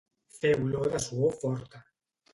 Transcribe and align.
Fer 0.37 0.53
olor 0.63 0.89
de 0.95 1.01
suor 1.05 1.37
forta 1.45 1.87